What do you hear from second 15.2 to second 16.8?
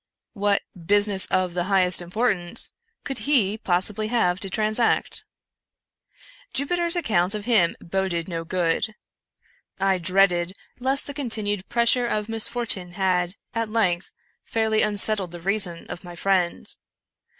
the reason of my friend.